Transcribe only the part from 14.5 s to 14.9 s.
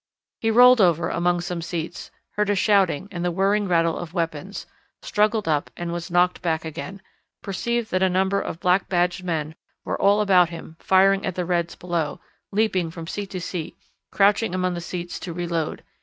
among the